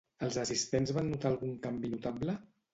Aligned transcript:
Els 0.27 0.39
assistents 0.43 0.95
van 0.99 1.13
notar 1.17 1.31
algun 1.33 1.55
canvi 1.69 1.95
notable? 1.95 2.39